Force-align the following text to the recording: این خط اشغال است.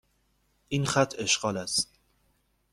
این 0.67 0.85
خط 0.85 1.13
اشغال 1.17 1.57
است. 1.57 1.99